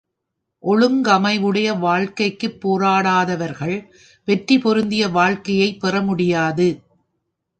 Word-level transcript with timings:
ஒழுங்கமைவுடைய 0.63 1.79
வாழ்க்கைக்குப் 1.79 2.57
போராடாதவர்கள் 2.61 3.87
வெற்றி 4.25 4.59
பொருந்திய 4.59 5.07
வாழ்க்கையைப் 5.07 5.79
பெற 5.79 6.01
முடியாது. 6.01 6.67